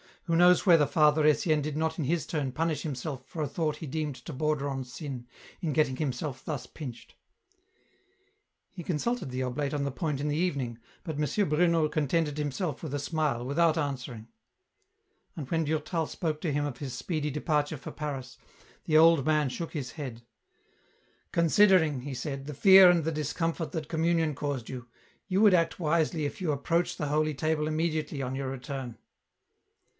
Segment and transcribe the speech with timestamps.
[0.25, 3.75] Who knows whether Father Etienne did not in his turn punish himself for a thought
[3.75, 5.27] he deemed to border on sin,
[5.59, 7.15] in getting himself thus pinched?
[8.71, 11.49] He consulted the oblate on the point in the evening, but M.
[11.49, 14.29] Bruno contented himself with a smile, without answering.
[15.35, 18.37] And when Durtal spoke to him of his speedy departure for Paris,
[18.85, 20.23] the old man shook his head."
[21.33, 24.87] Considering," he said," the fear and the discomfort that Communion caused you,
[25.27, 28.97] you would act wisely if you ap proach the Holy Table immediately on your return."